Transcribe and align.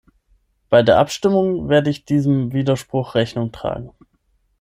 Bei 0.71 0.81
der 0.81 0.97
Abstimmung 0.97 1.69
werde 1.69 1.91
ich 1.91 2.05
diesem 2.05 2.53
Widerspruch 2.53 3.13
Rechnung 3.13 3.51
tragen. 3.51 3.91